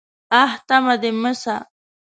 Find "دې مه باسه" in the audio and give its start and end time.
1.01-1.55